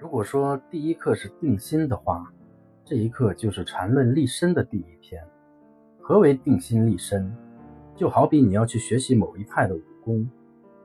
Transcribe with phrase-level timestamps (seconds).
[0.00, 2.26] 如果说第一课是定心的话，
[2.86, 5.22] 这一课就是禅论立身的第一篇。
[6.00, 7.30] 何为定心立身？
[7.94, 10.26] 就好比你要去学习某一派的武功，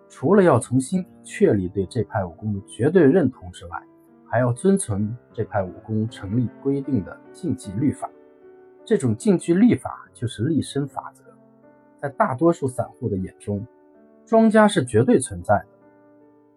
[0.09, 3.82] 除了要从心底确立对这派武功的绝对认同之外，
[4.25, 8.09] 还要遵从这派武功成立规定的禁忌律法。
[8.84, 11.23] 这种禁忌律法就是立身法则。
[12.02, 13.66] 在大多数散户的眼中，
[14.25, 15.68] 庄家是绝对存在的。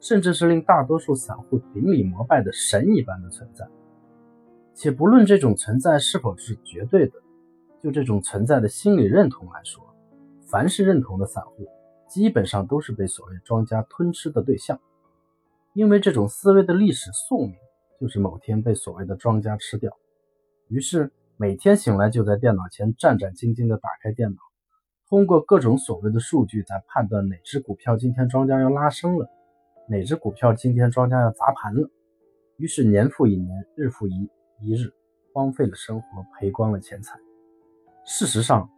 [0.00, 3.66] 甚至是令大多数散户顶礼膜拜的神一般的存在，
[4.74, 7.14] 且不论这种存在是否是绝对的，
[7.82, 9.84] 就这种存在的心理认同来说，
[10.46, 11.66] 凡是认同的散户，
[12.08, 14.80] 基本上都是被所谓庄家吞吃的对象，
[15.72, 17.56] 因为这种思维的历史宿命
[18.00, 19.96] 就是某天被所谓的庄家吃掉。
[20.68, 24.38] 于是每天醒来就在电脑前战战兢兢地打开电脑，
[25.08, 29.28] 通过各种所谓的数据在判断哪只股票今天庄家要拉升了。
[29.90, 31.88] 哪只股票今天庄家要砸盘了？
[32.58, 34.28] 于是年复一年，日复一
[34.60, 34.92] 一日，
[35.32, 37.18] 荒废了生活，赔光了钱财。
[38.04, 38.68] 事实上，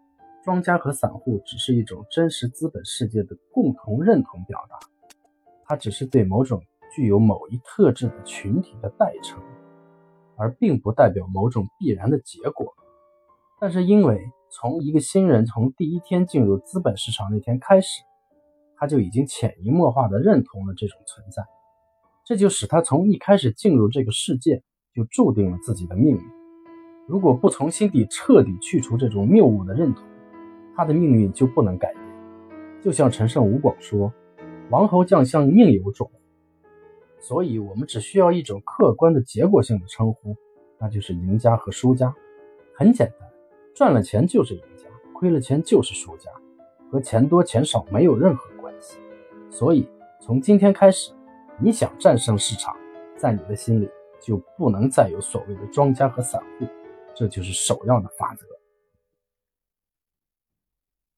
[0.44, 4.78] 庄家和散户只是一种真实资本世界的共同认同表达，
[5.64, 6.62] 它只是对某种
[6.94, 9.42] 具有某一特质的群体的代称，
[10.36, 12.72] 而并不代表某种必然的结果。
[13.58, 18.00] 但是，因为从一个新人从第一天进入资本市场那天开始，
[18.80, 21.44] 他就已经潜移默化的认同了这种存在，
[22.24, 24.62] 这就使他从一开始进入这个世界
[24.94, 26.22] 就注定了自己的命运。
[27.06, 30.02] 如果不从心底彻底去除这种谬误的认同，
[30.74, 32.02] 他的命运就不能改变。
[32.82, 34.10] 就像陈胜吴广说
[34.70, 36.10] ：“王侯将相宁有种。”
[37.20, 40.34] 所以，我们只需要一种客观的结果性的称呼，
[40.78, 42.14] 那就是赢家和输家。
[42.74, 43.28] 很简单，
[43.74, 46.30] 赚了钱就是赢家，亏了钱就是输家，
[46.90, 48.49] 和钱多钱少没有任何。
[49.50, 49.86] 所以，
[50.20, 51.12] 从今天开始，
[51.58, 52.74] 你想战胜市场，
[53.16, 56.66] 在你的心里就不能再有所谓的庄家和散户，
[57.14, 58.46] 这就是首要的法则。